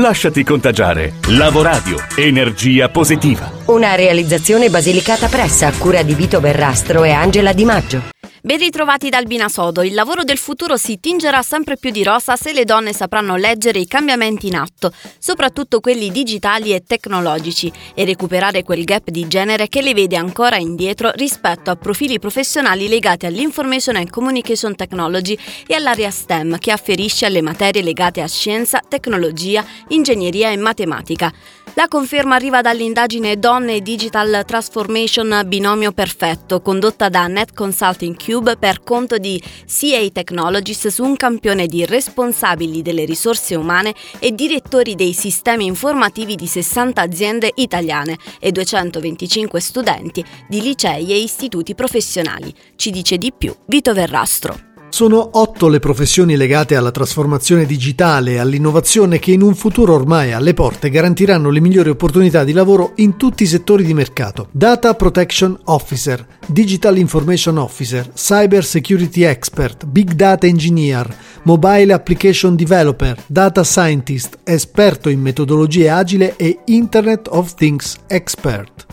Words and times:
Lasciati 0.00 0.44
contagiare. 0.44 1.16
Lavoradio, 1.28 1.98
energia 2.16 2.88
positiva. 2.88 3.52
Una 3.66 3.94
realizzazione 3.96 4.70
basilicata 4.70 5.28
pressa 5.28 5.66
a 5.66 5.72
cura 5.76 6.02
di 6.02 6.14
Vito 6.14 6.40
Verrastro 6.40 7.04
e 7.04 7.10
Angela 7.10 7.52
Di 7.52 7.64
Maggio. 7.66 8.19
Ben 8.42 8.56
ritrovati 8.56 9.10
dal 9.10 9.26
Binasodo, 9.26 9.82
il 9.82 9.92
lavoro 9.92 10.24
del 10.24 10.38
futuro 10.38 10.78
si 10.78 10.98
tingerà 10.98 11.42
sempre 11.42 11.76
più 11.76 11.90
di 11.90 12.02
rosa 12.02 12.36
se 12.36 12.54
le 12.54 12.64
donne 12.64 12.94
sapranno 12.94 13.36
leggere 13.36 13.80
i 13.80 13.86
cambiamenti 13.86 14.46
in 14.46 14.56
atto, 14.56 14.94
soprattutto 15.18 15.80
quelli 15.80 16.10
digitali 16.10 16.72
e 16.72 16.82
tecnologici, 16.82 17.70
e 17.94 18.06
recuperare 18.06 18.62
quel 18.62 18.84
gap 18.84 19.10
di 19.10 19.28
genere 19.28 19.68
che 19.68 19.82
le 19.82 19.92
vede 19.92 20.16
ancora 20.16 20.56
indietro 20.56 21.10
rispetto 21.16 21.70
a 21.70 21.76
profili 21.76 22.18
professionali 22.18 22.88
legati 22.88 23.26
all'Information 23.26 23.96
and 23.96 24.08
Communication 24.08 24.74
Technology 24.74 25.36
e 25.66 25.74
all'area 25.74 26.10
STEM 26.10 26.56
che 26.58 26.72
afferisce 26.72 27.26
alle 27.26 27.42
materie 27.42 27.82
legate 27.82 28.22
a 28.22 28.26
scienza, 28.26 28.80
tecnologia, 28.88 29.62
ingegneria 29.88 30.50
e 30.50 30.56
matematica. 30.56 31.30
La 31.74 31.86
conferma 31.88 32.34
arriva 32.34 32.60
dall'indagine 32.60 33.38
Donne 33.38 33.80
Digital 33.80 34.42
Transformation 34.44 35.42
Binomio 35.46 35.92
Perfetto, 35.92 36.60
condotta 36.60 37.08
da 37.08 37.26
Net 37.28 37.54
Consulting 37.54 38.16
Cube 38.16 38.56
per 38.56 38.82
conto 38.82 39.18
di 39.18 39.40
CA 39.66 40.08
Technologies 40.12 40.88
su 40.88 41.04
un 41.04 41.16
campione 41.16 41.66
di 41.66 41.86
responsabili 41.86 42.82
delle 42.82 43.04
risorse 43.04 43.54
umane 43.54 43.94
e 44.18 44.32
direttori 44.32 44.96
dei 44.96 45.12
sistemi 45.12 45.66
informativi 45.66 46.34
di 46.34 46.46
60 46.46 47.00
aziende 47.00 47.52
italiane 47.54 48.18
e 48.40 48.50
225 48.50 49.60
studenti 49.60 50.24
di 50.48 50.60
licei 50.60 51.12
e 51.12 51.18
istituti 51.18 51.74
professionali. 51.74 52.52
Ci 52.74 52.90
dice 52.90 53.16
di 53.16 53.32
più 53.32 53.54
Vito 53.66 53.94
Verrastro. 53.94 54.69
Sono 54.90 55.30
otto 55.34 55.68
le 55.68 55.78
professioni 55.78 56.36
legate 56.36 56.74
alla 56.74 56.90
trasformazione 56.90 57.64
digitale 57.64 58.32
e 58.32 58.38
all'innovazione 58.38 59.20
che 59.20 59.30
in 59.30 59.40
un 59.40 59.54
futuro 59.54 59.94
ormai 59.94 60.32
alle 60.32 60.52
porte 60.52 60.90
garantiranno 60.90 61.48
le 61.48 61.60
migliori 61.60 61.90
opportunità 61.90 62.42
di 62.42 62.52
lavoro 62.52 62.92
in 62.96 63.16
tutti 63.16 63.44
i 63.44 63.46
settori 63.46 63.84
di 63.84 63.94
mercato. 63.94 64.48
Data 64.50 64.92
Protection 64.94 65.58
Officer, 65.66 66.26
Digital 66.44 66.98
Information 66.98 67.56
Officer, 67.56 68.10
Cyber 68.14 68.64
Security 68.64 69.22
Expert, 69.22 69.86
Big 69.86 70.12
Data 70.12 70.46
Engineer, 70.46 71.08
Mobile 71.44 71.92
Application 71.92 72.56
Developer, 72.56 73.16
Data 73.26 73.62
Scientist, 73.62 74.38
esperto 74.42 75.08
in 75.08 75.20
metodologie 75.20 75.88
agile 75.88 76.34
e 76.36 76.58
Internet 76.66 77.28
of 77.30 77.54
Things 77.54 77.96
Expert. 78.08 78.86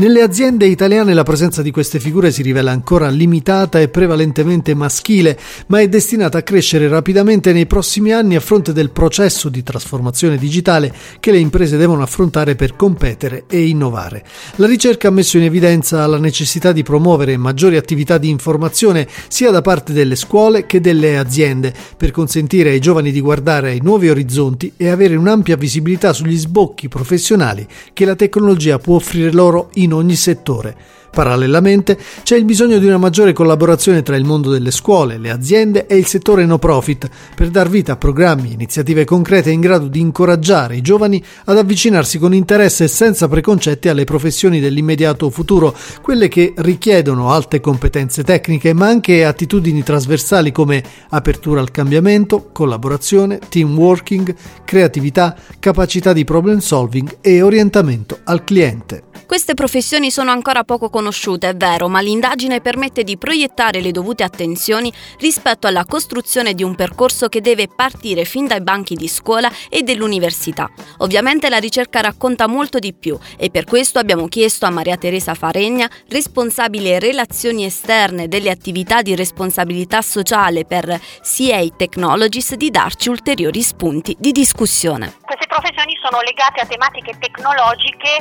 Nelle 0.00 0.22
aziende 0.22 0.66
italiane 0.66 1.12
la 1.12 1.24
presenza 1.24 1.60
di 1.60 1.72
queste 1.72 1.98
figure 1.98 2.30
si 2.30 2.40
rivela 2.40 2.70
ancora 2.70 3.08
limitata 3.08 3.80
e 3.80 3.88
prevalentemente 3.88 4.72
maschile, 4.72 5.36
ma 5.66 5.80
è 5.80 5.88
destinata 5.88 6.38
a 6.38 6.42
crescere 6.42 6.86
rapidamente 6.86 7.52
nei 7.52 7.66
prossimi 7.66 8.12
anni 8.12 8.36
a 8.36 8.40
fronte 8.40 8.72
del 8.72 8.90
processo 8.90 9.48
di 9.48 9.64
trasformazione 9.64 10.36
digitale 10.36 10.94
che 11.18 11.32
le 11.32 11.40
imprese 11.40 11.76
devono 11.76 12.02
affrontare 12.02 12.54
per 12.54 12.76
competere 12.76 13.46
e 13.48 13.66
innovare. 13.66 14.24
La 14.54 14.68
ricerca 14.68 15.08
ha 15.08 15.10
messo 15.10 15.36
in 15.36 15.42
evidenza 15.42 16.06
la 16.06 16.18
necessità 16.18 16.70
di 16.70 16.84
promuovere 16.84 17.36
maggiori 17.36 17.76
attività 17.76 18.18
di 18.18 18.28
informazione 18.28 19.08
sia 19.26 19.50
da 19.50 19.62
parte 19.62 19.92
delle 19.92 20.14
scuole 20.14 20.64
che 20.66 20.80
delle 20.80 21.18
aziende 21.18 21.74
per 21.96 22.12
consentire 22.12 22.70
ai 22.70 22.78
giovani 22.78 23.10
di 23.10 23.20
guardare 23.20 23.70
ai 23.70 23.80
nuovi 23.82 24.08
orizzonti 24.08 24.74
e 24.76 24.90
avere 24.90 25.16
un'ampia 25.16 25.56
visibilità 25.56 26.12
sugli 26.12 26.38
sbocchi 26.38 26.86
professionali 26.86 27.66
che 27.92 28.04
la 28.04 28.14
tecnologia 28.14 28.78
può 28.78 28.94
offrire 28.94 29.32
loro 29.32 29.70
in 29.74 29.86
in 29.88 29.94
ogni 29.94 30.16
settore. 30.16 30.76
Parallelamente 31.18 31.98
c'è 32.22 32.36
il 32.36 32.44
bisogno 32.44 32.78
di 32.78 32.86
una 32.86 32.96
maggiore 32.96 33.32
collaborazione 33.32 34.04
tra 34.04 34.14
il 34.14 34.24
mondo 34.24 34.52
delle 34.52 34.70
scuole, 34.70 35.18
le 35.18 35.30
aziende 35.30 35.88
e 35.88 35.96
il 35.96 36.06
settore 36.06 36.46
no 36.46 36.58
profit 36.58 37.10
per 37.34 37.48
dar 37.48 37.68
vita 37.68 37.94
a 37.94 37.96
programmi 37.96 38.50
e 38.50 38.52
iniziative 38.52 39.04
concrete 39.04 39.50
in 39.50 39.58
grado 39.58 39.88
di 39.88 39.98
incoraggiare 39.98 40.76
i 40.76 40.80
giovani 40.80 41.20
ad 41.46 41.58
avvicinarsi 41.58 42.20
con 42.20 42.34
interesse 42.34 42.84
e 42.84 42.88
senza 42.88 43.26
preconcetti 43.26 43.88
alle 43.88 44.04
professioni 44.04 44.60
dell'immediato 44.60 45.28
futuro, 45.28 45.74
quelle 46.02 46.28
che 46.28 46.52
richiedono 46.58 47.32
alte 47.32 47.58
competenze 47.58 48.22
tecniche 48.22 48.72
ma 48.72 48.86
anche 48.86 49.24
attitudini 49.24 49.82
trasversali 49.82 50.52
come 50.52 50.84
apertura 51.08 51.58
al 51.60 51.72
cambiamento, 51.72 52.50
collaborazione, 52.52 53.40
team 53.48 53.76
working, 53.76 54.32
creatività, 54.64 55.34
capacità 55.58 56.12
di 56.12 56.22
problem 56.22 56.58
solving 56.58 57.16
e 57.20 57.42
orientamento 57.42 58.20
al 58.22 58.44
cliente. 58.44 59.02
Queste 59.26 59.52
professioni 59.52 60.10
sono 60.10 60.30
ancora 60.30 60.64
poco 60.64 60.88
conosciute, 60.88 61.07
è 61.10 61.54
vero, 61.54 61.88
ma 61.88 62.00
l'indagine 62.00 62.60
permette 62.60 63.02
di 63.02 63.16
proiettare 63.16 63.80
le 63.80 63.92
dovute 63.92 64.24
attenzioni 64.24 64.92
rispetto 65.18 65.66
alla 65.66 65.84
costruzione 65.84 66.54
di 66.54 66.62
un 66.62 66.74
percorso 66.74 67.28
che 67.28 67.40
deve 67.40 67.68
partire 67.68 68.24
fin 68.24 68.46
dai 68.46 68.60
banchi 68.60 68.94
di 68.94 69.08
scuola 69.08 69.50
e 69.68 69.82
dell'università. 69.82 70.68
Ovviamente 70.98 71.48
la 71.48 71.58
ricerca 71.58 72.00
racconta 72.00 72.46
molto 72.46 72.78
di 72.78 72.92
più 72.92 73.18
e 73.38 73.50
per 73.50 73.64
questo 73.64 73.98
abbiamo 73.98 74.28
chiesto 74.28 74.66
a 74.66 74.70
Maria 74.70 74.96
Teresa 74.96 75.34
Faregna, 75.34 75.88
responsabile 76.08 76.98
relazioni 76.98 77.64
esterne 77.64 78.28
delle 78.28 78.50
attività 78.50 79.02
di 79.02 79.14
responsabilità 79.14 80.02
sociale 80.02 80.64
per 80.64 80.84
CA 80.86 81.66
Technologies, 81.76 82.54
di 82.54 82.70
darci 82.70 83.08
ulteriori 83.08 83.62
spunti 83.62 84.14
di 84.18 84.32
discussione. 84.32 85.16
Queste 85.22 85.46
professioni 85.46 85.96
sono 86.02 86.20
legate 86.20 86.60
a 86.60 86.66
tematiche 86.66 87.16
tecnologiche 87.18 88.18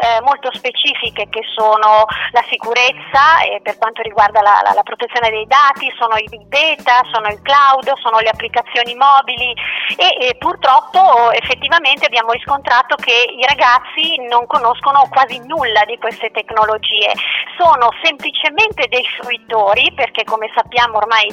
eh, 0.00 0.20
molto 0.22 0.48
specifiche 0.52 1.28
che 1.28 1.42
sono 1.54 2.06
la 2.32 2.44
sicurezza 2.48 3.42
eh, 3.42 3.60
per 3.62 3.76
quanto 3.78 4.02
riguarda 4.02 4.40
la, 4.40 4.60
la, 4.62 4.72
la, 4.72 4.82
protezione 4.82 5.30
dei 5.30 5.46
dati, 5.46 5.92
sono 5.98 6.16
i 6.16 6.26
big 6.28 6.46
data, 6.46 7.06
sono 7.12 7.28
il 7.28 7.40
cloud, 7.42 7.92
sono 7.98 8.18
le 8.18 8.28
applicazioni 8.28 8.94
mobili 8.94 9.54
e, 9.96 10.28
e 10.28 10.36
purtroppo 10.36 11.32
effettivamente 11.32 12.06
abbiamo 12.06 12.32
riscontrato 12.32 12.96
che 12.96 13.34
i 13.36 13.44
ragazzi 13.46 14.20
non 14.28 14.46
conoscono 14.46 15.08
quasi 15.10 15.38
nulla 15.46 15.84
di 15.84 15.98
queste 15.98 16.30
tecnologie, 16.30 17.12
sono 17.58 17.90
semplicemente 18.02 18.86
dei 18.88 19.04
fruitori 19.20 19.92
perché 19.94 20.24
come 20.24 20.50
sappiamo 20.54 20.98
ormai 20.98 21.28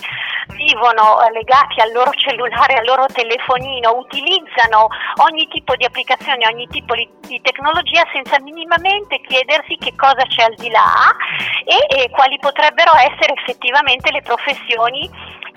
vivono 0.53 1.21
eh, 1.21 1.31
legati 1.31 1.81
al 1.81 1.91
loro 1.91 2.11
cellulare, 2.11 2.77
al 2.77 2.85
loro 2.85 3.05
telefonino, 3.07 3.97
utilizzano 3.97 4.87
ogni 5.21 5.47
tipo 5.47 5.75
di 5.75 5.85
applicazione, 5.85 6.47
ogni 6.47 6.67
tipo 6.67 6.95
di, 6.95 7.15
tecnologia 7.41 8.03
senza 8.13 8.39
minimamente 8.39 9.19
chiedersi 9.21 9.75
che 9.77 9.93
cosa 9.95 10.23
c'è 10.27 10.43
al 10.43 10.55
di 10.55 10.69
là 10.69 11.13
e, 11.65 12.03
e 12.03 12.09
quali 12.09 12.37
potrebbero 12.39 12.91
essere 12.95 13.33
effettivamente 13.33 14.11
le 14.11 14.21
professioni 14.21 15.09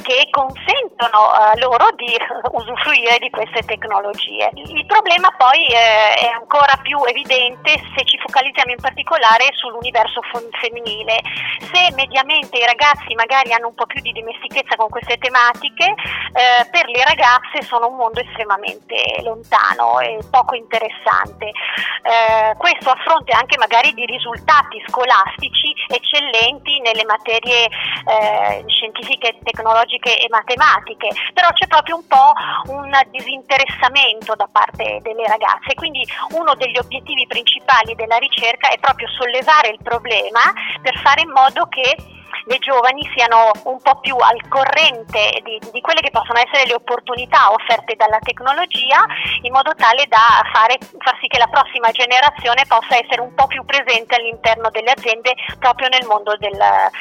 che 0.03 0.29
consentono 0.31 1.31
uh, 1.31 1.59
loro 1.59 1.91
di 1.95 2.17
usufruire 2.53 3.19
di 3.19 3.31
queste 3.31 3.63
tecnologie. 3.63 4.51
Il 4.55 4.87
problema 4.87 5.31
poi 5.37 5.65
è 5.67 6.27
ancora 6.35 6.79
più 6.83 6.99
evidente 7.05 7.77
se 7.95 8.05
ci 8.05 8.19
focalizziamo 8.19 8.73
in 8.73 8.81
particolare 8.81 9.49
sull'universo 9.53 10.21
femminile. 10.61 11.21
Se 11.61 11.93
mediamente 11.95 12.59
i 12.59 12.67
ragazzi 12.67 13.15
magari 13.15 13.53
hanno 13.53 13.69
un 13.69 13.75
po' 13.75 13.87
più 13.87 14.01
di 14.01 14.13
dimestichezza 14.13 14.77
con 14.81 14.89
queste 14.89 15.19
tematiche, 15.19 15.85
eh, 15.85 16.65
per 16.71 16.89
le 16.89 17.05
ragazze 17.05 17.61
sono 17.61 17.89
un 17.89 17.97
mondo 17.97 18.21
estremamente 18.21 19.21
lontano 19.21 20.01
e 20.01 20.19
poco 20.31 20.55
interessante. 20.55 21.53
Eh, 22.01 22.57
questo 22.57 22.89
a 22.89 22.97
fronte 23.05 23.33
anche 23.33 23.59
magari 23.59 23.93
di 23.93 24.07
risultati 24.07 24.83
scolastici 24.89 25.75
eccellenti 25.87 26.81
nelle 26.81 27.05
materie 27.05 27.69
eh, 27.69 28.65
scientifiche, 28.67 29.37
tecnologiche 29.45 30.17
e 30.17 30.27
matematiche, 30.31 31.09
però 31.35 31.49
c'è 31.53 31.67
proprio 31.67 31.97
un 31.97 32.07
po' 32.07 32.33
un 32.73 32.91
disinteressamento 33.11 34.35
da 34.35 34.49
parte 34.51 35.01
delle 35.03 35.27
ragazze, 35.27 35.75
quindi 35.75 36.07
uno 36.31 36.55
degli 36.55 36.79
obiettivi 36.79 37.27
principali 37.27 37.95
della 37.95 38.17
ricerca 38.17 38.71
è 38.71 38.79
proprio 38.79 39.09
sollevare 39.09 39.69
il 39.69 39.79
problema 39.83 40.41
per 40.81 40.97
fare 41.01 41.21
in 41.21 41.31
modo 41.31 41.69
che 41.69 42.19
le 42.45 42.59
giovani 42.59 43.09
siano 43.15 43.51
un 43.65 43.81
po' 43.83 43.99
più 44.01 44.17
al 44.17 44.41
corrente 44.49 45.41
di, 45.45 45.59
di 45.73 45.81
quelle 45.81 46.01
che 46.01 46.11
possono 46.11 46.39
essere 46.39 46.67
le 46.67 46.75
opportunità 46.75 47.53
offerte 47.53 47.97
dalla 47.97 48.19
tecnologia 48.21 49.05
in 49.43 49.53
modo 49.53 49.75
tale 49.75 50.07
da 50.09 50.41
fare, 50.53 50.79
far 50.99 51.19
sì 51.21 51.27
che 51.27 51.39
la 51.39 51.49
prossima 51.49 51.91
generazione 51.91 52.65
possa 52.67 52.97
essere 52.97 53.21
un 53.21 53.35
po' 53.35 53.47
più 53.47 53.65
presente 53.65 54.15
all'interno 54.15 54.71
delle 54.71 54.93
aziende 54.93 55.35
proprio 55.59 55.89
nel 55.89 56.07
mondo 56.07 56.37
del, 56.39 56.57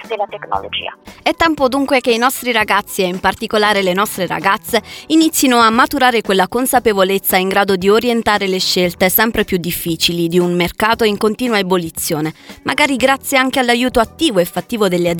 della 0.08 0.26
tecnologia. 0.30 0.96
È 1.22 1.34
tempo 1.34 1.68
dunque 1.68 2.02
che 2.02 2.12
i 2.12 2.18
nostri 2.18 2.52
ragazzi 2.52 3.04
e 3.04 3.08
in 3.08 3.20
particolare 3.20 3.81
le 3.81 3.94
nostre 3.94 4.28
ragazze 4.28 4.81
inizino 5.08 5.60
a 5.60 5.70
maturare 5.70 6.22
quella 6.22 6.48
consapevolezza 6.48 7.38
in 7.38 7.50
grado 7.50 7.76
di 7.76 7.90
orientare 7.90 8.48
le 8.48 8.60
scelte 8.60 9.10
sempre 9.10 9.44
più 9.44 9.58
difficili 9.58 10.28
di 10.28 10.40
un 10.40 10.54
mercato 10.56 11.04
in 11.04 11.18
continua 11.18 11.58
ebollizione, 11.58 12.34
magari 12.64 12.96
grazie 12.96 13.38
anche 13.38 13.60
all'aiuto 13.60 14.00
attivo 14.00 14.40
e 14.40 14.46
fattivo 14.46 14.88
delle 14.88 15.10
aziende 15.10 15.19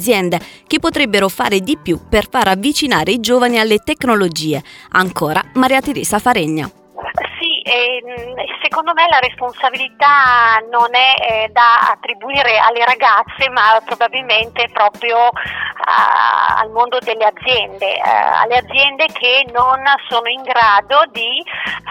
che 0.66 0.80
potrebbero 0.80 1.30
fare 1.30 1.60
di 1.60 1.78
più 1.82 2.00
per 2.10 2.28
far 2.30 2.48
avvicinare 2.48 3.12
i 3.12 3.20
giovani 3.20 3.60
alle 3.60 3.78
tecnologie. 3.78 4.64
Ancora 4.92 5.44
Maria 5.54 5.82
Teresa 5.82 6.20
Faregna. 6.20 6.79
E, 7.70 8.02
ehm, 8.04 8.34
secondo 8.64 8.94
me 8.94 9.06
la 9.08 9.20
responsabilità 9.20 10.58
non 10.72 10.90
è 10.96 11.14
eh, 11.22 11.50
da 11.50 11.92
attribuire 11.92 12.58
alle 12.58 12.84
ragazze, 12.84 13.48
ma 13.50 13.80
probabilmente 13.86 14.68
proprio 14.74 15.30
al 15.90 16.70
mondo 16.72 17.00
delle 17.00 17.26
aziende, 17.26 17.96
eh, 17.96 18.02
alle 18.02 18.58
aziende 18.58 19.06
che 19.08 19.46
non 19.52 19.82
sono 20.08 20.28
in 20.28 20.42
grado 20.42 21.04
di 21.12 21.44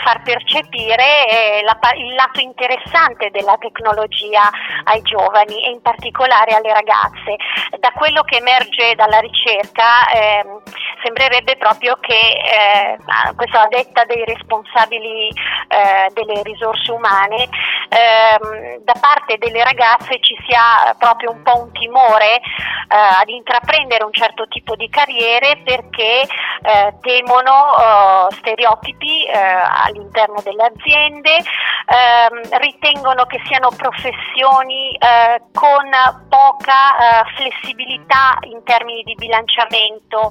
far 0.04 0.22
percepire 0.22 1.28
eh, 1.28 1.58
il 1.60 2.14
lato 2.14 2.40
interessante 2.40 3.30
della 3.30 3.56
tecnologia 3.58 4.48
ai 4.84 5.02
giovani 5.02 5.64
e 5.64 5.70
in 5.70 5.82
particolare 5.82 6.54
alle 6.54 6.72
ragazze. 6.72 7.36
Da 7.78 7.92
quello 7.94 8.22
che 8.22 8.36
emerge 8.36 8.94
dalla 8.94 9.18
ricerca 9.18 10.08
ehm, 10.10 10.60
sembrerebbe 11.02 11.56
proprio 11.56 11.96
che, 12.00 12.18
eh, 12.18 12.98
questa 13.36 13.66
detta 13.68 14.04
dei 14.04 14.24
responsabili 14.24 15.30
eh, 15.68 16.10
delle 16.12 16.42
risorse 16.42 16.90
umane, 16.90 17.48
ehm, 17.88 18.82
da 18.82 18.94
parte 18.98 19.36
delle 19.38 19.62
ragazze 19.62 20.18
ci 20.20 20.36
sia 20.46 20.94
proprio 20.98 21.30
un 21.30 21.42
po' 21.42 21.62
un 21.62 21.72
timore 21.72 22.36
eh, 22.36 22.96
ad 22.96 23.28
intraprendere 23.28 24.04
un 24.04 24.12
certo 24.12 24.46
tipo 24.48 24.74
di 24.74 24.88
carriere 24.88 25.60
perché 25.62 26.22
eh, 26.22 26.94
temono 27.00 28.28
eh, 28.30 28.34
stereotipi 28.34 29.26
eh, 29.26 29.38
all'interno 29.38 30.40
delle 30.42 30.64
aziende, 30.64 31.36
ehm, 31.36 32.58
ritengono 32.58 33.24
che 33.26 33.40
siano 33.46 33.68
professioni 33.76 34.96
eh, 34.96 35.42
con 35.52 35.86
poca 36.28 37.24
flessibilità 37.36 38.38
in 38.42 38.62
termini 38.64 39.02
di 39.02 39.14
bilanciamento 39.14 40.30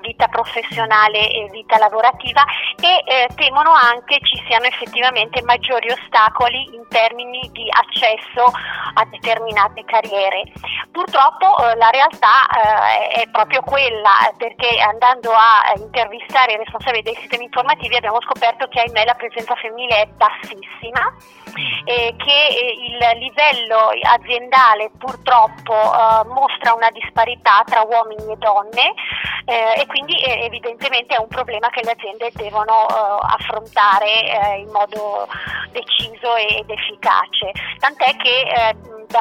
vita 0.00 0.26
professionale 0.28 1.30
e 1.30 1.48
vita 1.50 1.78
lavorativa 1.78 2.42
e 2.80 3.28
temono 3.34 3.70
anche 3.72 4.18
ci 4.22 4.39
siano 4.46 4.64
effettivamente 4.66 5.42
maggiori 5.42 5.90
ostacoli 5.90 6.74
in 6.74 6.86
termini 6.88 7.48
di 7.52 7.66
accesso 7.70 8.50
a 8.94 9.04
determinate 9.06 9.84
carriere. 9.84 10.44
Purtroppo 10.90 11.46
eh, 11.58 11.76
la 11.76 11.90
realtà 11.90 12.46
eh, 12.48 13.22
è 13.22 13.28
proprio 13.30 13.62
quella, 13.62 14.32
perché 14.36 14.78
andando 14.80 15.30
a 15.30 15.72
intervistare 15.76 16.54
i 16.54 16.56
responsabili 16.56 17.02
dei 17.02 17.16
sistemi 17.16 17.44
informativi 17.44 17.96
abbiamo 17.96 18.20
scoperto 18.20 18.66
che 18.68 18.80
ahimè 18.80 19.04
la 19.04 19.14
presenza 19.14 19.54
femminile 19.54 20.02
è 20.02 20.06
bassissima 20.06 21.14
e 21.84 22.14
che 22.16 22.46
eh, 22.48 22.76
il 22.88 23.18
livello 23.18 23.90
aziendale 24.02 24.90
purtroppo 24.98 25.74
eh, 25.74 26.26
mostra 26.28 26.74
una 26.74 26.90
disparità 26.90 27.62
tra 27.66 27.82
uomini 27.82 28.32
e 28.32 28.36
donne 28.36 28.94
eh, 29.44 29.80
e 29.80 29.86
quindi 29.86 30.14
eh, 30.22 30.44
evidentemente 30.44 31.14
è 31.14 31.20
un 31.20 31.28
problema 31.28 31.68
che 31.70 31.82
le 31.82 31.92
aziende 31.92 32.30
devono 32.34 32.86
affrontare 32.86 34.29
in 34.58 34.70
modo 34.70 35.26
deciso 35.72 36.36
ed 36.36 36.68
efficace. 36.68 37.52
Tant'è 37.78 38.16
che 38.16 38.99
da, 39.10 39.20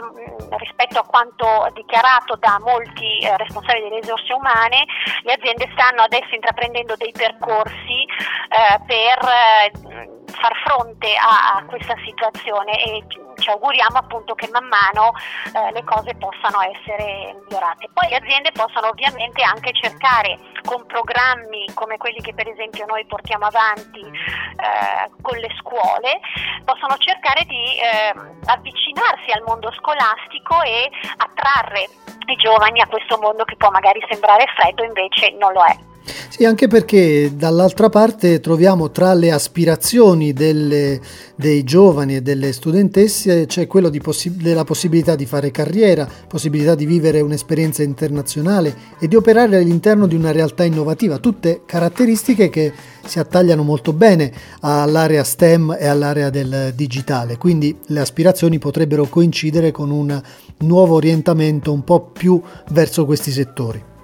rispetto 0.57 0.99
a 0.99 1.03
quanto 1.03 1.67
dichiarato 1.73 2.35
da 2.35 2.59
molti 2.59 3.19
eh, 3.19 3.35
responsabili 3.37 3.89
delle 3.89 4.01
risorse 4.01 4.33
umane, 4.33 4.85
le 5.23 5.33
aziende 5.33 5.69
stanno 5.73 6.03
adesso 6.03 6.33
intraprendendo 6.33 6.95
dei 6.95 7.11
percorsi 7.11 8.05
eh, 8.05 8.79
per 8.85 9.17
eh, 9.25 10.17
far 10.39 10.53
fronte 10.63 11.15
a, 11.15 11.57
a, 11.57 11.65
questa 11.65 11.95
situazione 12.05 12.71
e 12.83 13.03
ci 13.39 13.49
auguriamo 13.49 13.97
appunto 13.97 14.35
che 14.35 14.49
man 14.51 14.67
mano 14.67 15.13
eh, 15.53 15.71
le 15.71 15.83
cose 15.83 16.15
possano 16.15 16.61
essere 16.61 17.35
migliorate. 17.41 17.89
Poi 17.93 18.09
le 18.09 18.17
aziende 18.17 18.51
possono 18.51 18.87
ovviamente 18.87 19.41
anche 19.43 19.71
cercare 19.73 20.37
con 20.63 20.85
programmi 20.85 21.71
come 21.73 21.97
quelli 21.97 22.21
che 22.21 22.33
per 22.33 22.47
esempio 22.47 22.85
noi 22.85 23.05
portiamo 23.05 23.45
avanti 23.45 24.01
eh, 24.01 25.09
con 25.21 25.37
le 25.37 25.49
scuole, 25.59 26.19
possono 26.65 26.97
cercare 26.97 27.45
di 27.45 27.79
eh, 27.79 28.13
avvicinarsi 28.45 29.31
al 29.31 29.43
mondo 29.45 29.71
scolastico 29.79 30.61
e 30.61 30.89
attrarre 31.17 31.89
i 32.27 32.35
giovani 32.35 32.81
a 32.81 32.87
questo 32.87 33.17
mondo 33.17 33.43
che 33.43 33.55
può 33.55 33.69
magari 33.71 34.03
sembrare 34.09 34.45
freddo, 34.55 34.83
invece 34.83 35.31
non 35.31 35.53
lo 35.53 35.63
è. 35.63 35.88
Sì, 36.29 36.45
anche 36.45 36.67
perché 36.67 37.31
dall'altra 37.35 37.89
parte 37.89 38.39
troviamo 38.39 38.91
tra 38.91 39.13
le 39.13 39.31
aspirazioni 39.31 40.33
delle, 40.33 40.99
dei 41.35 41.63
giovani 41.63 42.15
e 42.15 42.21
delle 42.21 42.53
studentesse 42.53 43.45
c'è 43.45 43.67
quello 43.67 43.91
possi- 44.01 44.35
della 44.35 44.63
possibilità 44.63 45.15
di 45.15 45.25
fare 45.25 45.51
carriera, 45.51 46.07
possibilità 46.27 46.75
di 46.75 46.85
vivere 46.85 47.21
un'esperienza 47.21 47.83
internazionale 47.83 48.75
e 48.99 49.07
di 49.07 49.15
operare 49.15 49.57
all'interno 49.57 50.07
di 50.07 50.15
una 50.15 50.31
realtà 50.31 50.63
innovativa, 50.63 51.17
tutte 51.17 51.61
caratteristiche 51.65 52.49
che 52.49 52.71
si 53.05 53.19
attagliano 53.19 53.63
molto 53.63 53.91
bene 53.91 54.31
all'area 54.61 55.23
STEM 55.23 55.75
e 55.79 55.87
all'area 55.87 56.29
del 56.29 56.73
digitale, 56.75 57.37
quindi 57.37 57.77
le 57.87 57.99
aspirazioni 57.99 58.59
potrebbero 58.59 59.05
coincidere 59.07 59.71
con 59.71 59.91
un 59.91 60.21
nuovo 60.59 60.95
orientamento 60.95 61.73
un 61.73 61.83
po' 61.83 62.01
più 62.01 62.41
verso 62.69 63.05
questi 63.05 63.31
settori. 63.31 63.97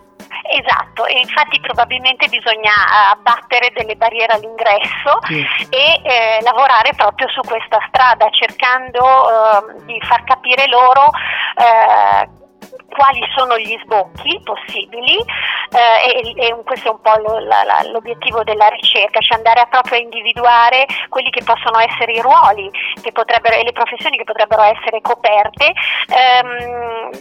Esatto, 0.96 1.06
e 1.06 1.20
infatti 1.20 1.60
probabilmente 1.60 2.28
bisogna 2.30 2.72
eh, 2.72 3.12
abbattere 3.12 3.72
delle 3.76 3.96
barriere 3.96 4.34
all'ingresso 4.34 5.20
sì. 5.28 5.46
e 5.70 6.02
eh, 6.02 6.42
lavorare 6.42 6.94
proprio 6.96 7.28
su 7.30 7.42
questa 7.42 7.80
strada, 7.90 8.30
cercando 8.30 9.00
eh, 9.00 9.84
di 9.86 10.00
far 10.02 10.24
capire 10.24 10.68
loro 10.68 11.12
eh, 11.58 12.44
quali 12.96 13.20
sono 13.36 13.58
gli 13.58 13.78
sbocchi 13.84 14.40
possibili 14.44 15.18
eh, 15.20 16.34
e, 16.38 16.48
e, 16.48 16.56
questo 16.64 16.88
è 16.88 16.92
un 16.92 17.02
po' 17.02 17.18
lo, 17.20 17.40
la, 17.40 17.64
la, 17.64 17.84
l'obiettivo 17.92 18.44
della 18.44 18.68
ricerca, 18.70 19.20
cioè 19.20 19.38
andare 19.38 19.60
a 19.60 19.66
proprio 19.66 20.00
a 20.00 20.02
individuare 20.02 20.86
quelli 21.10 21.30
che 21.30 21.44
possono 21.44 21.80
essere 21.80 22.14
i 22.14 22.22
ruoli 22.22 22.70
e 22.70 23.64
le 23.64 23.72
professioni 23.74 24.18
che 24.18 24.24
potrebbero 24.24 24.64
essere 24.64 25.02
coperte, 25.02 25.74
ehm, 26.08 27.12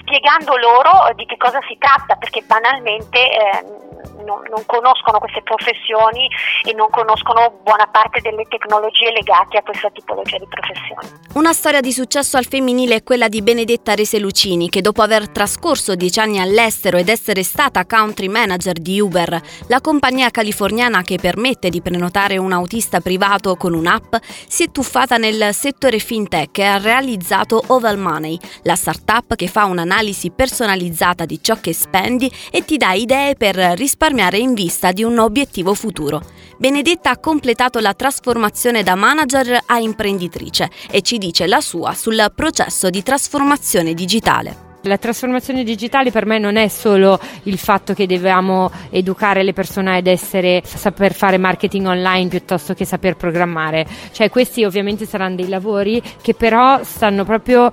spiegando 0.00 0.56
loro 0.56 1.12
di 1.14 1.26
che 1.26 1.36
cosa 1.36 1.60
si 1.68 1.76
tratta, 1.78 2.16
perché 2.16 2.42
banalmente 2.42 3.18
eh, 3.18 3.89
non, 4.24 4.42
non, 4.48 4.64
conoscono 4.66 5.18
queste 5.18 5.42
professioni 5.42 6.28
e 6.64 6.72
non 6.74 6.88
conoscono 6.90 7.60
buona 7.62 7.86
parte 7.86 8.20
delle 8.20 8.44
tecnologie 8.48 9.10
legate 9.12 9.58
a 9.58 9.62
questa 9.62 9.90
tipologia 9.90 10.38
di 10.38 10.46
professioni. 10.46 11.08
Una 11.34 11.52
storia 11.52 11.80
di 11.80 11.92
successo 11.92 12.36
al 12.36 12.46
femminile 12.46 12.96
è 12.96 13.02
quella 13.02 13.28
di 13.28 13.42
Benedetta 13.42 13.94
Reselucini, 13.94 14.68
che 14.68 14.80
dopo 14.80 15.02
aver 15.02 15.30
trascorso 15.30 15.94
dieci 15.94 16.20
anni 16.20 16.40
all'estero 16.40 16.98
ed 16.98 17.08
essere 17.08 17.42
stata 17.42 17.86
country 17.86 18.28
manager 18.28 18.78
di 18.78 19.00
Uber, 19.00 19.40
la 19.68 19.80
compagnia 19.80 20.30
californiana 20.30 21.02
che 21.02 21.18
permette 21.18 21.70
di 21.70 21.80
prenotare 21.80 22.36
un 22.36 22.52
autista 22.52 23.00
privato 23.00 23.56
con 23.56 23.74
un'app, 23.74 24.16
si 24.48 24.64
è 24.64 24.70
tuffata 24.70 25.16
nel 25.16 25.54
settore 25.54 25.98
fintech 25.98 26.58
e 26.58 26.64
ha 26.64 26.78
realizzato 26.78 27.62
Oval 27.68 27.98
Money, 27.98 28.38
la 28.62 28.74
startup 28.74 29.34
che 29.34 29.48
fa 29.48 29.64
un'analisi 29.64 30.30
personalizzata 30.30 31.24
di 31.24 31.42
ciò 31.42 31.56
che 31.60 31.72
spendi 31.72 32.30
e 32.50 32.64
ti 32.64 32.76
dà 32.76 32.92
idee 32.92 33.34
per 33.34 33.56
risparmiare 33.56 34.09
risparmiare 34.10 34.38
in 34.38 34.54
vista 34.54 34.90
di 34.90 35.04
un 35.04 35.18
obiettivo 35.18 35.72
futuro. 35.72 36.20
Benedetta 36.56 37.10
ha 37.10 37.18
completato 37.18 37.78
la 37.78 37.94
trasformazione 37.94 38.82
da 38.82 38.96
manager 38.96 39.60
a 39.66 39.78
imprenditrice 39.78 40.68
e 40.90 41.00
ci 41.02 41.16
dice 41.16 41.46
la 41.46 41.60
sua 41.60 41.94
sul 41.94 42.32
processo 42.34 42.90
di 42.90 43.02
trasformazione 43.02 43.94
digitale. 43.94 44.68
La 44.82 44.98
trasformazione 44.98 45.62
digitale 45.62 46.10
per 46.10 46.26
me 46.26 46.38
non 46.38 46.56
è 46.56 46.66
solo 46.68 47.20
il 47.44 47.58
fatto 47.58 47.94
che 47.94 48.06
dobbiamo 48.06 48.70
educare 48.90 49.44
le 49.44 49.52
persone 49.52 49.98
ad 49.98 50.06
essere, 50.06 50.62
saper 50.64 51.12
fare 51.12 51.38
marketing 51.38 51.86
online 51.86 52.28
piuttosto 52.28 52.74
che 52.74 52.84
saper 52.84 53.14
programmare. 53.14 53.86
Cioè 54.10 54.28
questi 54.28 54.64
ovviamente 54.64 55.06
saranno 55.06 55.36
dei 55.36 55.48
lavori 55.48 56.02
che 56.20 56.34
però 56.34 56.82
stanno 56.82 57.24
proprio 57.24 57.70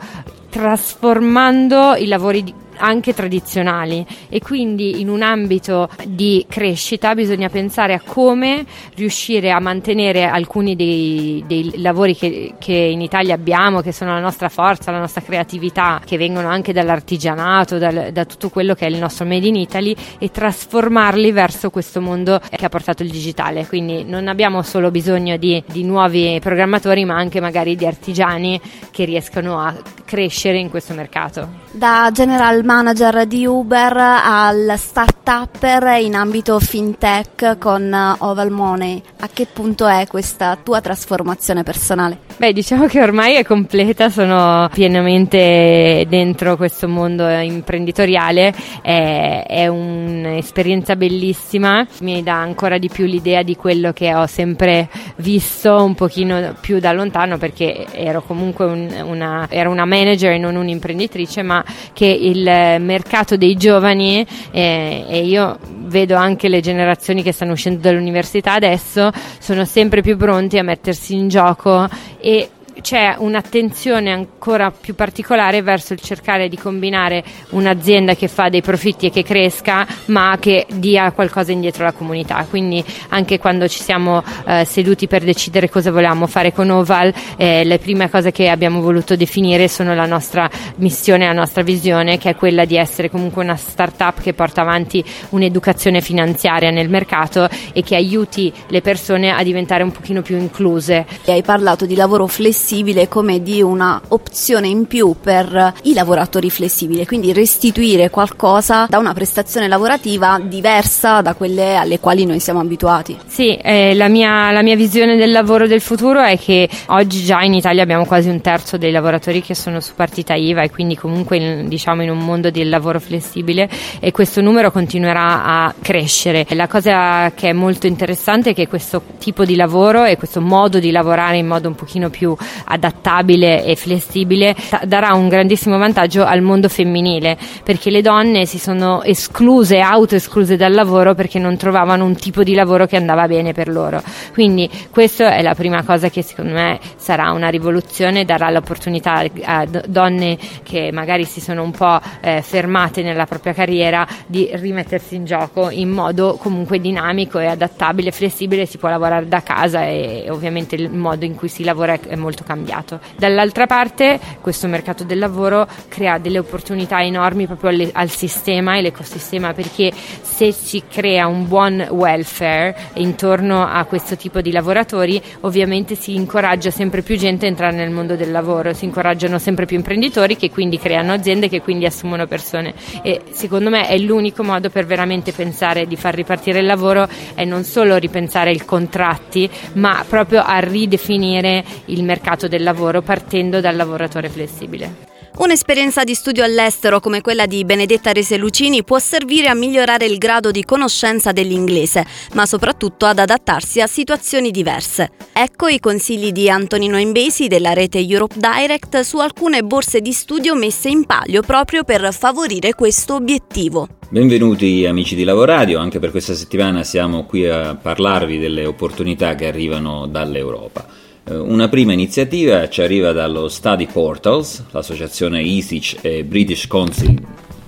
trasformando 0.50 1.96
i 1.96 2.08
lavori 2.08 2.66
anche 2.78 3.14
tradizionali 3.14 4.06
e 4.30 4.40
quindi 4.40 5.02
in 5.02 5.10
un 5.10 5.22
ambito 5.22 5.90
di 6.06 6.46
crescita 6.48 7.14
bisogna 7.16 7.50
pensare 7.50 7.94
a 7.94 8.02
come 8.04 8.66
riuscire 8.96 9.52
a 9.52 9.60
mantenere 9.60 10.24
alcuni 10.24 10.76
dei, 10.76 11.44
dei 11.48 11.80
lavori 11.80 12.16
che, 12.16 12.54
che, 12.58 12.74
in 12.74 13.02
Italia 13.02 13.36
abbiamo, 13.36 13.82
che 13.82 13.92
sono 13.92 14.14
la 14.14 14.20
nostra 14.20 14.50
forza, 14.50 14.92
la 14.92 15.00
nostra 15.00 15.22
creatività, 15.22 16.02
che 16.04 16.18
vengono 16.18 16.48
anche 16.48 16.74
dall'artigianato, 16.74 17.78
dal, 17.78 18.10
da 18.12 18.26
tutto 18.26 18.50
quello 18.50 18.74
che 18.74 18.86
è 18.86 18.90
il 18.90 18.98
nostro 18.98 19.26
Made 19.26 19.48
in 19.48 19.56
Italy 19.56 19.96
e 20.20 20.32
trasformarli 20.32 21.32
verso 21.32 21.70
questo 21.70 22.02
mondo 22.02 22.40
che 22.50 22.66
ha 22.66 22.70
portato 22.70 23.04
il 23.04 23.10
digitale. 23.10 23.68
Quindi 23.68 24.04
non 24.04 24.28
abbiamo 24.28 24.62
solo 24.62 24.92
bisogno 24.92 25.38
di, 25.38 25.62
di 25.68 25.84
nuovi 25.84 26.40
programmatori, 26.40 27.06
ma 27.06 27.16
anche 27.16 27.40
magari 27.40 27.76
di 27.76 27.86
artigiani 27.86 28.60
che 28.92 29.06
riescano 29.06 29.60
a 29.60 29.76
crescere 30.06 30.58
in 30.58 30.70
questo 30.70 30.94
mercato. 30.94 31.67
Da 31.78 32.10
general 32.12 32.66
manager 32.66 33.28
di 33.28 33.46
Uber 33.46 33.96
al 33.98 34.74
start-upper 34.78 36.02
in 36.02 36.16
ambito 36.16 36.60
fintech 36.60 37.60
con 37.60 38.16
Oval 38.18 38.50
Money, 38.50 39.00
a 39.20 39.28
che 39.32 39.46
punto 39.46 39.86
è 39.86 40.08
questa 40.08 40.58
tua 40.64 40.82
trasformazione 40.82 41.62
personale? 41.62 42.27
Beh, 42.40 42.54
diciamo 42.54 42.86
che 42.86 43.02
ormai 43.02 43.34
è 43.34 43.44
completa, 43.44 44.12
sono 44.12 44.70
pienamente 44.72 46.06
dentro 46.08 46.56
questo 46.56 46.88
mondo 46.88 47.28
imprenditoriale, 47.28 48.54
è, 48.84 49.44
è 49.48 49.66
un'esperienza 49.66 50.96
bellissima, 50.96 51.84
mi 52.02 52.22
dà 52.22 52.36
ancora 52.36 52.78
di 52.78 52.90
più 52.90 53.06
l'idea 53.06 53.42
di 53.42 53.56
quello 53.56 53.92
che 53.92 54.14
ho 54.14 54.28
sempre 54.28 54.88
visto 55.16 55.84
un 55.84 55.96
pochino 55.96 56.54
più 56.62 56.78
da 56.78 56.92
lontano 56.92 57.40
perché 57.40 57.88
ero 57.92 58.22
comunque 58.22 58.66
un, 58.66 58.88
una, 59.04 59.48
ero 59.50 59.72
una 59.72 59.86
manager 59.86 60.34
e 60.34 60.38
non 60.38 60.56
un'imprenditrice, 60.58 61.42
ma 61.42 61.66
che 61.92 62.06
il 62.06 62.44
mercato 62.80 63.36
dei 63.36 63.56
giovani 63.56 64.24
eh, 64.52 65.06
e 65.10 65.26
io 65.26 65.58
vedo 65.88 66.16
anche 66.16 66.50
le 66.50 66.60
generazioni 66.60 67.24
che 67.24 67.32
stanno 67.32 67.54
uscendo 67.54 67.80
dall'università 67.80 68.54
adesso 68.54 69.10
sono 69.40 69.66
sempre 69.66 70.02
più 70.02 70.18
pronti 70.18 70.58
a 70.60 70.64
mettersi 70.64 71.16
in 71.16 71.30
gioco 71.30 71.88
e 72.28 72.50
c'è 72.82 73.16
un'attenzione 73.18 74.12
ancora 74.12 74.72
più 74.72 74.96
particolare 74.96 75.62
verso 75.62 75.94
il 75.94 76.00
cercare 76.00 76.48
di 76.48 76.58
combinare 76.58 77.24
un'azienda 77.50 78.16
che 78.16 78.28
fa 78.28 78.50
dei 78.50 78.62
profitti 78.62 79.08
e 79.08 79.10
che 79.10 79.24
cresca, 79.24 79.86
ma 80.06 80.38
che 80.40 80.66
dia 80.74 81.12
qualcosa 81.12 81.52
indietro 81.52 81.84
alla 81.84 81.94
comunità. 81.94 82.46
Quindi 82.50 82.84
anche 83.10 83.40
quando 83.40 83.68
ci 83.68 83.82
siamo 83.82 84.24
eh, 84.46 84.66
seduti 84.66 85.08
per 85.08 85.24
decidere 85.24 85.70
cosa 85.70 85.92
volevamo 85.92 86.28
fare 86.28 86.54
con 86.54 86.70
Oval, 86.70 87.14
eh, 87.38 87.64
le 87.64 87.80
prime 87.80 88.10
cose 88.10 88.32
che 88.32 88.50
abbiamo 88.50 88.82
voluto 88.82 89.16
definire 89.16 89.68
sono 89.68 89.96
la 89.96 90.06
nostra 90.06 90.50
missione, 90.76 91.26
la 91.26 91.34
nostra 91.34 91.64
visione, 91.64 92.18
che 92.18 92.30
è 92.32 92.36
quella 92.36 92.66
di 92.66 92.78
essere 92.78 93.10
comunque 93.10 93.44
una 93.44 93.56
startup 93.56 94.22
che 94.22 94.34
porta 94.34 94.62
avanti 94.62 95.04
un'educazione 95.30 96.02
finanziaria 96.02 96.70
nel 96.70 96.90
mercato 96.90 97.50
e 97.74 97.82
che 97.84 97.96
aiuti 97.96 98.52
le 98.68 98.82
persone 98.82 99.32
a 99.32 99.44
diventare 99.44 99.84
un 99.84 99.92
pochino 99.92 100.22
più 100.22 100.38
incluse. 100.38 101.06
Hai 101.26 101.42
parlato 101.42 101.86
di 101.86 101.96
lavoro 101.96 102.28
flessibile 102.28 102.67
flessibile 102.68 103.08
come 103.08 103.42
di 103.42 103.62
una 103.62 104.02
opzione 104.10 104.68
in 104.68 104.88
più 104.88 105.16
per 105.22 105.74
i 105.84 105.94
lavoratori 105.94 106.50
flessibili, 106.50 107.06
quindi 107.06 107.32
restituire 107.32 108.10
qualcosa 108.10 108.88
da 108.90 108.98
una 108.98 109.14
prestazione 109.14 109.70
lavorativa 109.70 110.38
diversa 110.44 111.22
da 111.22 111.34
quelle 111.34 111.78
alle 111.78 112.02
quali 112.02 112.26
noi 112.26 112.42
siamo 112.42 112.60
abituati. 112.60 113.18
Sì, 113.26 113.56
eh, 113.56 113.96
la, 113.96 114.10
mia, 114.10 114.52
la 114.52 114.62
mia 114.62 114.76
visione 114.76 115.16
del 115.16 115.32
lavoro 115.32 115.66
del 115.66 115.80
futuro 115.80 116.22
è 116.22 116.38
che 116.38 116.68
oggi 116.88 117.24
già 117.24 117.42
in 117.42 117.54
Italia 117.54 117.84
abbiamo 117.84 118.06
quasi 118.06 118.28
un 118.28 118.42
terzo 118.42 118.76
dei 118.76 118.92
lavoratori 118.92 119.42
che 119.42 119.56
sono 119.56 119.80
su 119.80 119.94
partita 119.96 120.34
IVA 120.34 120.64
e 120.64 120.70
quindi 120.70 120.98
comunque 120.98 121.38
in, 121.38 121.70
diciamo 121.70 122.04
in 122.04 122.10
un 122.10 122.20
mondo 122.20 122.52
del 122.52 122.68
lavoro 122.68 123.00
flessibile 123.00 123.70
e 124.02 124.12
questo 124.12 124.42
numero 124.42 124.72
continuerà 124.72 125.46
a 125.46 125.74
crescere. 125.82 126.46
La 126.50 126.68
cosa 126.68 127.32
che 127.34 127.48
è 127.48 127.54
molto 127.54 127.88
interessante 127.88 128.50
è 128.50 128.54
che 128.54 128.68
questo 128.68 129.02
tipo 129.20 129.46
di 129.46 129.56
lavoro 129.56 130.04
e 130.04 130.18
questo 130.18 130.42
modo 130.42 130.80
di 130.80 130.92
lavorare 130.92 131.38
in 131.38 131.48
modo 131.48 131.70
un 131.70 131.76
pochino 131.76 132.10
più 132.10 132.36
adattabile 132.66 133.64
e 133.64 133.76
flessibile 133.76 134.56
darà 134.86 135.14
un 135.14 135.28
grandissimo 135.28 135.78
vantaggio 135.78 136.26
al 136.26 136.42
mondo 136.42 136.70
femminile 136.70 137.38
perché 137.64 137.90
le 137.90 138.02
donne 138.02 138.46
si 138.46 138.60
sono 138.60 139.04
escluse, 139.04 139.80
autoescluse 139.80 140.56
dal 140.56 140.74
lavoro 140.74 141.14
perché 141.14 141.40
non 141.40 141.58
trovavano 141.58 142.06
un 142.06 142.16
tipo 142.16 142.44
di 142.44 142.54
lavoro 142.54 142.86
che 142.86 142.96
andava 142.96 143.28
bene 143.28 143.54
per 143.54 143.68
loro. 143.68 144.02
Quindi 144.34 144.70
questa 144.90 145.36
è 145.36 145.42
la 145.42 145.56
prima 145.56 145.84
cosa 145.84 146.10
che 146.10 146.22
secondo 146.22 146.54
me 146.54 146.80
sarà 146.96 147.32
una 147.32 147.50
rivoluzione, 147.50 148.26
darà 148.26 148.50
l'opportunità 148.50 149.24
a 149.44 149.66
donne 149.66 150.38
che 150.64 150.92
magari 150.92 151.26
si 151.26 151.42
sono 151.42 151.64
un 151.64 151.72
po' 151.72 152.00
eh, 152.22 152.42
fermate 152.42 153.02
nella 153.02 153.26
propria 153.26 153.54
carriera 153.54 154.08
di 154.26 154.50
rimettersi 154.54 155.16
in 155.16 155.26
gioco 155.26 155.70
in 155.70 155.90
modo 155.90 156.38
comunque 156.40 156.80
dinamico 156.80 157.40
e 157.40 157.46
adattabile, 157.48 158.12
flessibile, 158.12 158.66
si 158.66 158.78
può 158.78 158.90
lavorare 158.90 159.28
da 159.28 159.42
casa 159.42 159.86
e 159.86 160.28
ovviamente 160.30 160.76
il 160.76 160.90
modo 160.92 161.26
in 161.26 161.36
cui 161.36 161.48
si 161.48 161.64
lavora 161.64 161.98
è 162.00 162.16
molto 162.16 162.44
cambiato. 162.48 163.02
Dall'altra 163.18 163.66
parte 163.66 164.20
questo 164.40 164.68
mercato 164.68 165.04
del 165.04 165.20
lavoro 165.20 165.68
crea 165.90 166.18
delle 166.18 166.40
opportunità 166.40 167.04
enormi 167.04 167.46
proprio 167.46 167.72
alle, 167.72 167.90
al 167.92 168.10
sistema 168.10 168.78
e 168.78 168.82
l'ecosistema 168.82 169.54
perché 169.54 169.92
se 169.94 170.54
si 170.54 170.84
crea 170.90 171.28
un 171.28 171.46
buon 171.48 171.86
welfare 171.92 172.76
intorno 172.94 173.68
a 173.68 173.84
questo 173.84 174.16
tipo 174.16 174.40
di 174.40 174.52
lavoratori 174.52 175.22
ovviamente 175.42 175.96
si 175.96 176.16
incoraggia 176.16 176.72
sempre 176.72 177.02
più 177.02 177.18
gente 177.18 177.46
a 177.46 177.50
entrare 177.50 177.76
nel 177.76 177.90
mondo 177.90 178.16
del 178.16 178.32
lavoro, 178.32 178.74
si 178.74 178.86
incoraggiano 178.86 179.40
sempre 179.40 179.66
più 179.66 179.76
imprenditori 179.76 180.38
che 180.38 180.50
quindi 180.50 180.80
creano 180.80 181.12
aziende 181.12 181.50
che 181.50 181.62
quindi 181.62 181.86
assumono 181.86 182.28
persone 182.28 182.74
e 183.02 183.22
secondo 183.32 183.70
me 183.70 183.88
è 183.88 183.98
l'unico 183.98 184.44
modo 184.44 184.70
per 184.70 184.86
veramente 184.86 185.34
pensare 185.34 185.86
di 185.86 185.98
far 185.98 186.16
ripartire 186.16 186.60
il 186.60 186.66
lavoro 186.66 187.08
è 187.34 187.44
non 187.44 187.64
solo 187.66 187.98
ripensare 187.98 188.52
i 188.52 188.64
contratti 188.64 189.50
ma 189.74 190.06
proprio 190.08 190.44
a 190.46 190.60
ridefinire 190.60 191.64
il 191.86 192.04
mercato 192.04 192.37
mercato 192.38 192.48
del 192.48 192.62
lavoro 192.62 193.02
partendo 193.02 193.60
dal 193.60 193.76
lavoratore 193.76 194.30
flessibile. 194.30 195.16
Un'esperienza 195.38 196.04
di 196.04 196.16
studio 196.16 196.44
all'estero 196.44 197.00
come 197.00 197.22
quella 197.22 197.46
di 197.46 197.64
Benedetta 197.64 198.12
Rese 198.12 198.38
Lucini 198.38 198.84
può 198.84 198.98
servire 198.98 199.50
a 199.50 199.54
migliorare 199.54 200.06
il 200.06 200.18
grado 200.18 200.50
di 200.50 200.64
conoscenza 200.64 201.32
dell'inglese, 201.32 202.06
ma 202.34 202.48
soprattutto 202.48 203.06
ad 203.06 203.20
adattarsi 203.20 203.80
a 203.80 203.86
situazioni 203.86 204.50
diverse. 204.50 205.12
Ecco 205.34 205.68
i 205.68 205.80
consigli 205.80 206.32
di 206.32 206.50
Antonino 206.50 206.98
Imbesi 206.98 207.48
della 207.48 207.74
rete 207.74 208.00
Europe 208.00 208.34
Direct 208.36 209.02
su 209.02 209.20
alcune 209.20 209.62
borse 209.62 210.02
di 210.02 210.12
studio 210.12 210.56
messe 210.56 210.90
in 210.90 211.06
palio 211.06 211.42
proprio 211.42 211.84
per 211.84 212.12
favorire 212.14 212.74
questo 212.74 213.14
obiettivo. 213.16 213.88
Benvenuti 214.10 214.86
amici 214.88 215.14
di 215.14 215.24
Lavoradio, 215.24 215.78
anche 215.78 216.00
per 216.00 216.10
questa 216.10 216.34
settimana 216.34 216.84
siamo 216.84 217.26
qui 217.26 217.48
a 217.48 217.76
parlarvi 217.76 218.40
delle 218.40 218.66
opportunità 218.66 219.36
che 219.36 219.46
arrivano 219.46 220.08
dall'Europa. 220.08 221.06
Eh, 221.30 221.36
una 221.36 221.68
prima 221.68 221.92
iniziativa 221.92 222.70
ci 222.70 222.82
arriva 222.82 223.12
dallo 223.12 223.50
Study 223.50 223.88
Portals, 223.92 224.64
l'associazione 224.72 225.42
ESIC 225.42 225.98
e 226.02 226.24
British 226.24 226.68
Council 226.68 227.16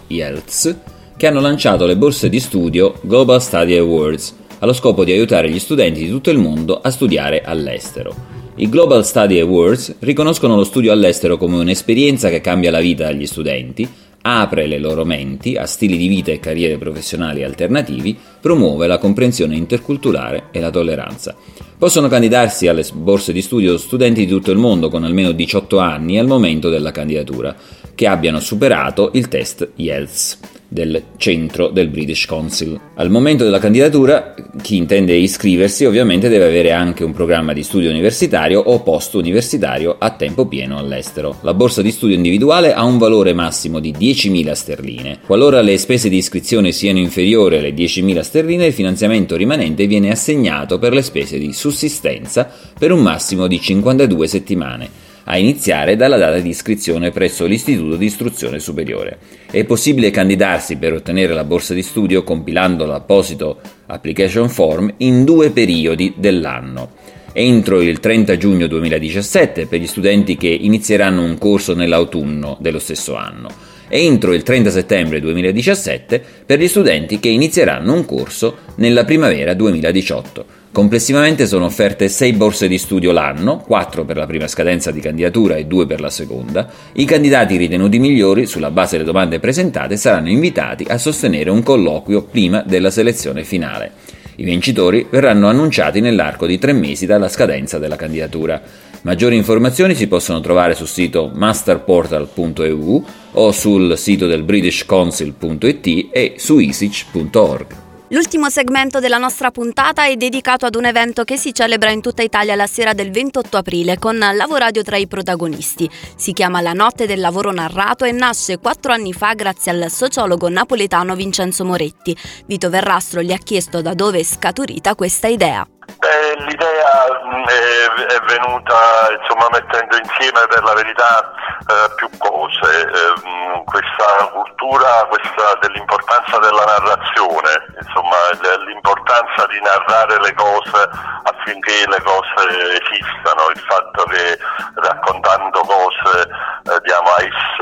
IELTS, 0.07 0.77
che 1.17 1.27
hanno 1.27 1.41
lanciato 1.41 1.85
le 1.85 1.97
borse 1.97 2.29
di 2.29 2.39
studio 2.39 2.95
Global 3.01 3.41
Study 3.41 3.75
Awards, 3.75 4.35
allo 4.59 4.71
scopo 4.71 5.03
di 5.03 5.11
aiutare 5.11 5.49
gli 5.49 5.59
studenti 5.59 6.01
di 6.01 6.09
tutto 6.09 6.29
il 6.29 6.37
mondo 6.37 6.79
a 6.79 6.89
studiare 6.89 7.41
all'estero. 7.41 8.15
I 8.55 8.69
Global 8.69 9.05
Study 9.05 9.39
Awards 9.39 9.95
riconoscono 9.99 10.55
lo 10.55 10.63
studio 10.63 10.91
all'estero 10.91 11.37
come 11.37 11.57
un'esperienza 11.57 12.29
che 12.29 12.41
cambia 12.41 12.71
la 12.71 12.79
vita 12.79 13.07
agli 13.07 13.25
studenti, 13.25 13.87
apre 14.21 14.67
le 14.67 14.77
loro 14.77 15.05
menti 15.05 15.55
a 15.55 15.65
stili 15.65 15.97
di 15.97 16.07
vita 16.07 16.31
e 16.31 16.39
carriere 16.39 16.77
professionali 16.77 17.43
alternativi, 17.43 18.17
promuove 18.39 18.87
la 18.87 18.97
comprensione 18.97 19.55
interculturale 19.55 20.45
e 20.51 20.59
la 20.59 20.69
tolleranza. 20.69 21.35
Possono 21.77 22.07
candidarsi 22.07 22.67
alle 22.67 22.85
borse 22.93 23.31
di 23.31 23.41
studio 23.41 23.77
studenti 23.77 24.25
di 24.25 24.31
tutto 24.31 24.51
il 24.51 24.57
mondo 24.57 24.89
con 24.89 25.03
almeno 25.03 25.31
18 25.31 25.79
anni 25.79 26.19
al 26.19 26.27
momento 26.27 26.69
della 26.69 26.91
candidatura, 26.91 27.55
che 27.95 28.07
abbiano 28.07 28.39
superato 28.39 29.11
il 29.13 29.27
test 29.27 29.69
IELTS 29.75 30.58
del 30.69 31.03
centro 31.17 31.69
del 31.69 31.89
British 31.89 32.25
Council. 32.27 32.79
Al 32.95 33.09
momento 33.09 33.43
della 33.43 33.59
candidatura, 33.59 34.35
chi 34.61 34.77
intende 34.77 35.15
iscriversi 35.15 35.85
ovviamente 35.85 36.29
deve 36.29 36.45
avere 36.45 36.71
anche 36.71 37.03
un 37.03 37.11
programma 37.11 37.53
di 37.53 37.63
studio 37.63 37.89
universitario 37.89 38.61
o 38.61 38.81
post 38.81 39.15
universitario 39.15 39.95
a 39.99 40.11
tempo 40.11 40.45
pieno 40.45 40.77
all'estero. 40.77 41.37
La 41.41 41.55
borsa 41.55 41.81
di 41.81 41.91
studio 41.91 42.15
individuale 42.15 42.73
ha 42.73 42.83
un 42.83 42.99
valore 42.99 43.33
massimo 43.33 43.79
di 43.79 43.91
10.000 43.91 44.51
sterline. 44.51 45.19
Qualora 45.25 45.61
le 45.61 45.77
spese 45.77 46.07
di 46.07 46.17
iscrizione 46.17 46.71
siano 46.71 46.99
inferiori 46.99 47.57
alle 47.57 47.73
10.000 47.73 48.19
sterline, 48.21 48.67
il 48.67 48.73
finanziamento 48.73 49.35
rimanente 49.35 49.87
viene 49.87 50.11
assegnato 50.11 50.77
per 50.77 50.93
le 50.93 51.01
spese 51.01 51.39
di 51.39 51.51
sussistenza 51.51 52.49
per 52.77 52.91
un 52.91 53.01
massimo 53.01 53.47
di 53.47 53.59
52 53.59 54.27
settimane 54.27 55.08
a 55.31 55.37
iniziare 55.37 55.95
dalla 55.95 56.17
data 56.17 56.39
di 56.39 56.49
iscrizione 56.49 57.11
presso 57.11 57.45
l'Istituto 57.45 57.95
di 57.97 58.05
Istruzione 58.05 58.59
Superiore. 58.59 59.19
È 59.49 59.63
possibile 59.63 60.09
candidarsi 60.09 60.77
per 60.77 60.93
ottenere 60.93 61.33
la 61.33 61.43
borsa 61.43 61.75
di 61.75 61.83
studio 61.83 62.23
compilando 62.23 62.85
l'apposito 62.85 63.59
application 63.85 64.49
form 64.49 64.91
in 64.97 65.23
due 65.23 65.51
periodi 65.51 66.13
dell'anno. 66.17 66.97
entro 67.31 67.79
il 67.79 67.99
30 67.99 68.37
giugno 68.37 68.65
2017 68.65 69.67
per 69.67 69.79
gli 69.79 69.85
studenti 69.85 70.35
che 70.35 70.47
inizieranno 70.47 71.23
un 71.23 71.37
corso 71.37 71.75
nell'autunno 71.75 72.57
dello 72.59 72.79
stesso 72.79 73.15
anno 73.15 73.49
e 73.87 74.03
entro 74.03 74.33
il 74.33 74.41
30 74.41 74.71
settembre 74.71 75.19
2017 75.19 76.23
per 76.43 76.59
gli 76.59 76.67
studenti 76.67 77.19
che 77.19 77.29
inizieranno 77.29 77.93
un 77.93 78.03
corso 78.05 78.57
nella 78.75 79.05
primavera 79.05 79.53
2018. 79.53 80.58
Complessivamente 80.71 81.47
sono 81.47 81.65
offerte 81.65 82.07
6 82.07 82.33
borse 82.33 82.67
di 82.67 82.77
studio 82.77 83.11
l'anno, 83.11 83.57
4 83.57 84.05
per 84.05 84.17
la 84.17 84.27
prima 84.27 84.47
scadenza 84.47 84.91
di 84.91 84.99
candidatura 84.99 85.55
e 85.55 85.65
2 85.65 85.87
per 85.87 85.99
la 85.99 86.11
seconda. 86.11 86.69
I 86.93 87.05
candidati 87.05 87.57
ritenuti 87.57 87.97
migliori, 87.97 88.45
sulla 88.45 88.69
base 88.69 88.91
delle 88.91 89.03
domande 89.03 89.39
presentate, 89.39 89.97
saranno 89.97 90.29
invitati 90.29 90.85
a 90.87 90.99
sostenere 90.99 91.49
un 91.49 91.63
colloquio 91.63 92.21
prima 92.21 92.61
della 92.61 92.91
selezione 92.91 93.43
finale. 93.43 93.91
I 94.35 94.43
vincitori 94.43 95.07
verranno 95.09 95.47
annunciati 95.47 96.01
nell'arco 96.01 96.45
di 96.45 96.59
tre 96.59 96.71
mesi 96.71 97.07
dalla 97.07 97.29
scadenza 97.29 97.79
della 97.79 97.95
candidatura. 97.95 98.61
Maggiori 99.01 99.35
informazioni 99.35 99.95
si 99.95 100.07
possono 100.07 100.39
trovare 100.39 100.75
sul 100.75 100.87
sito 100.87 101.31
masterportal.eu 101.33 103.05
o 103.31 103.51
sul 103.51 103.97
sito 103.97 104.27
del 104.27 104.43
britishcouncil.it 104.43 106.09
e 106.11 106.33
su 106.37 106.59
isic.org. 106.59 107.88
L'ultimo 108.11 108.49
segmento 108.49 108.99
della 108.99 109.19
nostra 109.19 109.51
puntata 109.51 110.05
è 110.05 110.15
dedicato 110.15 110.65
ad 110.65 110.73
un 110.73 110.85
evento 110.85 111.23
che 111.23 111.37
si 111.37 111.53
celebra 111.53 111.91
in 111.91 112.01
tutta 112.01 112.23
Italia 112.23 112.55
la 112.55 112.65
sera 112.65 112.93
del 112.93 113.11
28 113.11 113.57
aprile 113.57 113.99
con 113.99 114.17
Lavoradio 114.17 114.81
tra 114.81 114.97
i 114.97 115.05
protagonisti. 115.05 115.87
Si 116.15 116.33
chiama 116.33 116.59
La 116.61 116.73
notte 116.73 117.05
del 117.05 117.19
lavoro 117.19 117.51
narrato 117.51 118.05
e 118.05 118.11
nasce 118.11 118.57
quattro 118.57 118.93
anni 118.93 119.13
fa 119.13 119.35
grazie 119.35 119.71
al 119.71 119.91
sociologo 119.91 120.49
napoletano 120.49 121.13
Vincenzo 121.13 121.63
Moretti. 121.63 122.17
Vito 122.47 122.71
Verrastro 122.71 123.21
gli 123.21 123.31
ha 123.31 123.37
chiesto 123.37 123.83
da 123.83 123.93
dove 123.93 124.17
è 124.19 124.23
scaturita 124.23 124.95
questa 124.95 125.27
idea. 125.27 125.67
Eh, 125.89 126.35
l'idea 126.43 127.21
mm, 127.25 127.43
è, 127.43 128.19
venuta 128.27 129.09
insomma, 129.19 129.47
mettendo 129.51 129.97
insieme 129.97 130.45
per 130.47 130.63
la 130.63 130.73
verità 130.73 131.31
eh, 131.67 131.93
più 131.95 132.09
cose, 132.17 132.81
eh, 132.81 133.63
questa 133.65 134.29
cultura 134.31 135.05
questa 135.09 135.57
dell'importanza 135.61 136.37
della 136.39 136.65
narrazione, 136.65 137.65
insomma, 137.81 138.17
l'importanza 138.65 139.45
di 139.47 139.59
narrare 139.61 140.19
le 140.21 140.33
cose 140.33 140.89
affinché 141.23 141.85
le 141.87 142.01
cose 142.03 142.79
esistano, 142.81 143.49
il 143.53 143.59
fatto 143.67 144.03
che 144.03 144.37
raccontando 144.75 145.59
cose 145.61 146.29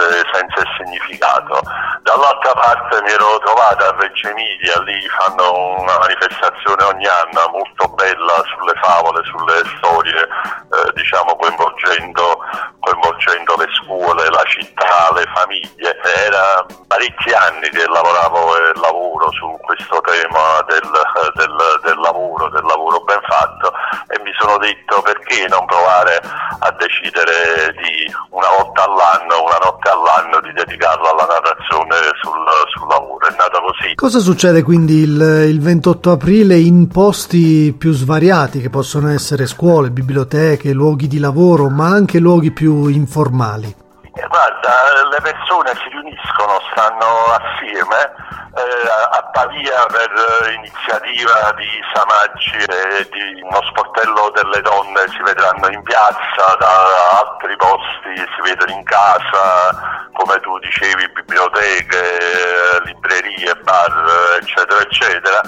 a 0.08 0.16
esse 0.16 0.26
senso 0.32 0.60
e 0.62 0.84
significato. 0.84 1.62
Dall'altra 2.02 2.54
parte 2.54 3.02
mi 3.02 3.12
ero 3.12 3.38
trovata 3.40 3.90
a 3.90 3.96
Reggio 3.98 4.30
Emilia, 4.30 4.80
lì 4.82 5.00
fanno 5.20 5.80
una 5.80 5.98
manifestazione 6.00 6.84
ogni 6.84 7.06
anno 7.06 7.50
molto 7.52 7.88
bella 7.90 8.44
sulle 8.56 8.74
favole, 8.82 9.22
sulle 9.26 9.62
storie, 9.78 10.22
eh, 10.22 10.92
diciamo 10.94 11.36
coinvolgendo, 11.36 12.40
coinvolgendo, 12.80 13.56
le 13.58 13.68
scuole, 13.84 14.30
la 14.30 14.44
città, 14.46 15.12
le 15.14 15.26
famiglie. 15.34 15.96
Era 16.26 16.66
parecchi 16.88 17.32
anni 17.34 17.70
che 17.70 17.86
lavoravo 17.88 18.56
e 18.56 18.72
lavoro 18.80 19.32
su 19.32 19.58
questo 19.62 20.00
tema 20.02 20.64
del, 20.68 20.90
del, 21.36 21.80
del 21.84 22.00
lavoro, 22.00 22.50
del 22.50 22.64
lavoro 22.64 23.00
ben 23.02 23.22
fatto 23.28 23.74
e 24.08 24.20
mi 24.24 24.32
sono 24.40 24.58
detto 24.58 25.02
perché 25.02 25.48
non 25.48 25.66
provare 25.66 26.22
a 26.60 26.72
decidere 26.72 27.74
di 27.82 28.12
una 28.30 28.48
volta 28.58 28.84
all'anno, 28.84 29.44
una 29.44 29.58
notte 29.64 29.90
all'anno 29.90 29.97
di 30.42 30.54
dedicarla 30.54 31.10
alla 31.12 31.27
narrazione 31.27 31.96
sul, 32.22 32.46
sul 32.74 32.88
lavoro. 32.88 33.25
È 33.27 33.32
nata 33.32 33.60
così. 33.60 33.96
Cosa 33.96 34.20
succede 34.20 34.62
quindi 34.63 35.01
il, 35.01 35.46
il 35.50 35.60
28 35.60 36.12
aprile 36.12 36.58
in 36.58 36.88
posti 36.88 37.74
più 37.77 37.92
svariati 37.92 38.62
che 38.62 38.70
possono 38.70 39.10
essere 39.10 39.48
scuole, 39.48 39.89
biblioteche, 39.89 40.74
luoghi 40.74 41.08
di 41.08 41.20
lavoro, 41.20 41.70
ma 41.70 41.88
anche 41.88 42.20
luoghi 42.20 42.51
più 42.51 42.88
informali? 42.88 43.86
Guarda, 44.28 45.08
le 45.10 45.22
persone 45.22 45.72
si 45.82 45.90
riuniscono, 45.90 46.60
stanno 46.72 47.08
assieme 47.40 48.14
eh, 48.58 48.90
a 49.12 49.24
Pavia 49.32 49.86
per 49.88 50.52
iniziativa 50.54 51.54
di 51.56 51.70
Samaggi 51.94 52.58
e 52.58 53.08
di 53.10 53.42
uno 53.42 53.62
sportello 53.70 54.32
delle 54.36 54.62
donne 54.62 55.08
si 55.10 55.22
vedranno 55.24 55.70
in 55.70 55.82
piazza, 55.84 56.56
da 56.60 57.22
altri 57.24 57.56
posti 57.56 58.16
si 58.16 58.42
vedono 58.42 58.72
in 58.72 58.84
casa, 58.84 60.10
come 60.14 60.40
tu 60.42 60.58
dicevi, 60.60 61.08
biblioteche, 61.10 62.82
librerie, 62.84 63.56
bar, 63.64 64.40
eccetera, 64.42 64.82
eccetera. 64.82 65.42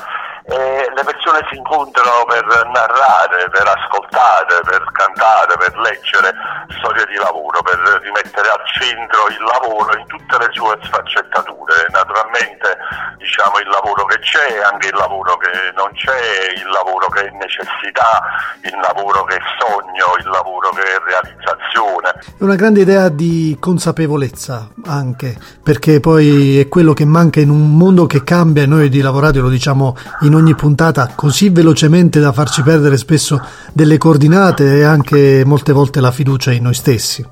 E 0.45 0.91
le 0.95 1.03
si 1.49 1.57
incontrano 1.57 2.25
per 2.25 2.45
narrare, 2.73 3.49
per 3.49 3.67
ascoltare, 3.67 4.59
per 4.63 4.83
cantare, 4.91 5.57
per 5.57 5.77
leggere 5.77 6.33
storie 6.77 7.05
di 7.05 7.15
lavoro, 7.15 7.61
per 7.61 7.79
rimettere 8.01 8.49
al 8.49 8.63
centro 8.65 9.27
il 9.29 9.43
lavoro 9.43 9.97
in 9.97 10.05
tutte 10.07 10.37
le 10.37 10.49
sue 10.51 10.77
sfaccettature. 10.83 11.87
Naturalmente 11.91 12.77
diciamo 13.17 13.59
il 13.59 13.69
lavoro 13.69 14.05
che 14.05 14.19
c'è, 14.19 14.61
anche 14.63 14.87
il 14.87 14.95
lavoro 14.95 15.37
che 15.37 15.49
non 15.75 15.91
c'è, 15.93 16.55
il 16.55 16.69
lavoro 16.69 17.07
che 17.09 17.27
è 17.27 17.31
necessità, 17.37 18.23
il 18.63 18.77
lavoro 18.79 19.23
che 19.25 19.35
è 19.35 19.41
sogno, 19.59 20.17
il 20.17 20.29
lavoro 20.29 20.69
che 20.69 20.81
è 20.81 20.97
realizzazione. 21.05 22.09
È 22.37 22.43
una 22.43 22.55
grande 22.55 22.81
idea 22.81 23.09
di 23.09 23.57
consapevolezza 23.59 24.69
anche, 24.85 25.37
perché 25.61 25.99
poi 25.99 26.59
è 26.59 26.67
quello 26.67 26.93
che 26.93 27.05
manca 27.05 27.39
in 27.39 27.49
un 27.49 27.75
mondo 27.75 28.05
che 28.05 28.23
cambia 28.23 28.63
e 28.63 28.67
noi 28.67 28.89
di 28.89 29.01
lavorare 29.01 29.39
lo 29.39 29.49
diciamo 29.49 29.95
in 30.21 30.33
ogni 30.33 30.55
puntata 30.55 31.11
così 31.19 31.49
velocemente 31.49 32.21
da 32.21 32.31
farci 32.31 32.63
perdere 32.63 32.95
spesso 32.95 33.43
delle 33.73 33.97
coordinate 33.97 34.77
e 34.77 34.85
anche 34.85 35.43
molte 35.43 35.73
volte 35.73 35.99
la 35.99 36.11
fiducia 36.11 36.53
in 36.53 36.63
noi 36.63 36.73
stessi. 36.73 37.27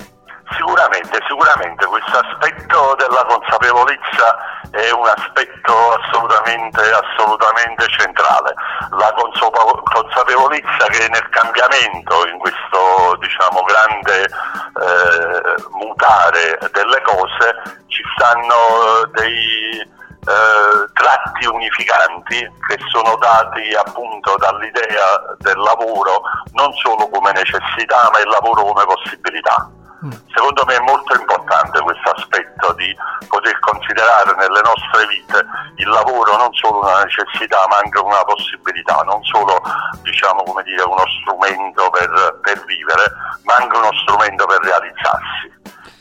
Sicuramente, 0.52 1.24
sicuramente 1.24 1.86
questo 1.86 2.20
aspetto 2.20 2.96
della 3.00 3.24
consapevolezza 3.24 4.28
è 4.72 4.92
un 4.92 5.08
aspetto 5.08 5.72
assolutamente, 6.04 6.84
assolutamente 6.84 7.88
centrale. 7.96 8.52
La 8.92 9.16
consapevolezza 9.16 10.84
che 10.92 11.08
nel 11.08 11.30
cambiamento, 11.32 12.28
in 12.28 12.40
questo 12.40 13.16
diciamo, 13.24 13.64
grande 13.72 14.28
eh, 14.28 15.64
mutare 15.80 16.60
delle 16.76 17.02
cose, 17.08 17.88
ci 17.88 18.04
stanno 18.20 19.08
dei 19.16 19.96
eh, 20.26 20.92
tratti 20.94 21.46
unificanti 21.46 22.40
che 22.68 22.78
sono 22.90 23.16
dati 23.18 23.74
appunto 23.74 24.36
dall'idea 24.38 25.36
del 25.38 25.58
lavoro 25.58 26.22
non 26.54 26.72
solo 26.74 27.08
come 27.10 27.32
necessità 27.32 28.10
ma 28.12 28.20
il 28.20 28.30
lavoro 28.30 28.64
come 28.64 28.86
possibilità. 28.86 29.70
Mm. 30.06 30.12
Secondo 30.30 30.64
me 30.68 30.76
è 30.76 30.80
molto 30.82 31.18
importante 31.18 31.82
questo 31.82 32.12
aspetto 32.12 32.74
di 32.74 32.96
poter 33.28 33.58
considerare 33.60 34.36
nelle 34.36 34.62
nostre 34.62 35.08
vite 35.08 35.44
il 35.78 35.90
lavoro 35.90 36.38
non 36.38 36.54
solo 36.54 36.82
una 36.82 37.02
necessità 37.04 37.66
ma 37.68 37.78
anche 37.78 37.98
una 37.98 38.22
possibilità, 38.24 39.02
non 39.06 39.24
solo 39.24 39.60
diciamo, 40.04 40.44
dire, 40.64 40.84
uno 40.84 41.04
strumento 41.22 41.90
per, 41.90 42.40
per 42.42 42.64
vivere 42.66 43.12
ma 43.44 43.56
anche 43.56 43.76
uno 43.76 43.92
strumento 44.06 44.46
per 44.46 44.60
realizzarsi 44.62 45.57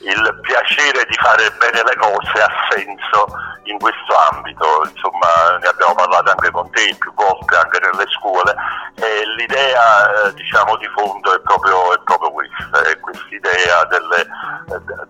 il 0.07 0.39
piacere 0.43 1.05
di 1.09 1.17
fare 1.19 1.51
bene 1.59 1.83
le 1.83 1.97
cose 1.97 2.43
ha 2.43 2.51
senso 2.71 3.27
in 3.65 3.79
questo 3.79 4.15
ambito, 4.31 4.87
insomma 4.89 5.59
ne 5.61 5.67
abbiamo 5.67 5.95
parlato 5.95 6.31
anche 6.31 6.51
con 6.51 6.71
te 6.71 6.95
più 6.99 7.13
volte 7.15 7.57
anche 7.57 7.81
nelle 7.81 8.07
scuole 8.11 8.55
e 8.95 9.27
l'idea 9.37 10.27
eh, 10.27 10.35
diciamo 10.35 10.77
di 10.77 10.89
fondo 10.95 11.35
è 11.35 11.41
proprio, 11.41 11.93
è 11.95 11.99
proprio 12.05 12.31
questa, 12.31 12.83
è 12.83 13.01
quest'idea 13.01 13.85
delle, 13.87 14.27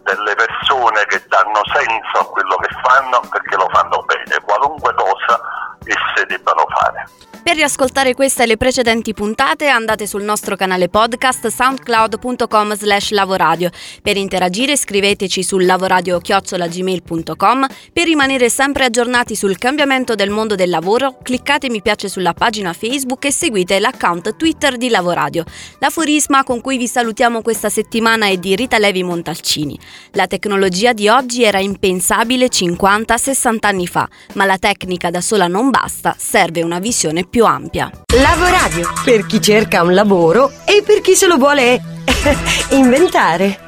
delle 0.03 0.35
persone 0.35 1.05
che 1.07 1.23
danno 1.29 1.61
senso 1.73 2.19
a 2.19 2.31
quello 2.31 2.57
che 2.57 2.75
fanno 2.83 3.21
perché 3.31 3.57
lo 3.57 3.69
fanno 3.73 4.03
bene, 4.07 4.41
qualunque 4.43 4.95
cosa 4.95 5.41
esse 5.85 6.27
debbano 6.27 6.65
fare. 6.69 7.05
Per 7.47 7.55
riascoltare 7.55 8.15
questa 8.15 8.43
e 8.43 8.47
le 8.47 8.57
precedenti 8.57 9.15
puntate 9.15 9.69
andate 9.69 10.09
sul 10.09 10.25
nostro 10.25 10.57
canale 10.57 10.89
podcast 10.89 11.47
soundcloud.com 11.47 12.75
slash 12.75 13.13
lavoradio. 13.13 13.71
Per 14.03 14.17
interagire 14.17 14.77
scriveteci 14.87 15.43
sul 15.43 15.67
lavoradio-gmail.com. 15.67 17.67
Per 17.93 18.05
rimanere 18.05 18.49
sempre 18.49 18.85
aggiornati 18.85 19.35
sul 19.35 19.59
cambiamento 19.59 20.15
del 20.15 20.31
mondo 20.31 20.55
del 20.55 20.71
lavoro 20.71 21.19
cliccate 21.21 21.69
mi 21.69 21.83
piace 21.83 22.09
sulla 22.09 22.35
pagina 22.35 22.73
Facebook 22.73 23.25
e 23.25 23.33
seguite 23.33 23.81
l'account 23.81 24.37
Twitter 24.37 24.77
di 24.77 24.89
Lavoradio. 24.89 25.43
L'aforisma 25.81 26.45
con 26.45 26.61
cui 26.61 26.77
vi 26.77 26.87
salutiamo 26.87 27.43
questa 27.43 27.69
settimana 27.69 28.29
è 28.29 28.37
di 28.37 28.55
Rita 28.55 28.79
Levi 28.79 29.03
Montalcini. 29.03 29.77
La 30.13 30.29
tecnologia 30.29 30.93
di 30.93 31.09
oggi 31.09 31.43
era 31.43 31.59
impensabile 31.59 32.47
50-60 32.47 33.57
anni 33.63 33.89
fa, 33.89 34.09
ma 34.35 34.45
la 34.45 34.59
tecnica 34.59 35.11
da 35.11 35.21
sola 35.21 35.49
non 35.49 35.71
basta, 35.71 36.15
serve 36.17 36.63
una 36.63 36.79
visione 36.79 37.27
più 37.27 37.45
ampia. 37.45 37.91
Lavoradio, 38.15 38.89
per 39.05 39.27
chi 39.27 39.41
cerca 39.41 39.83
un 39.83 39.95
lavoro 39.95 40.53
e 40.65 40.85
per 40.85 41.01
chi 41.01 41.17
se 41.17 41.27
lo 41.27 41.39
vuole 41.39 41.83
inventare. 42.71 43.66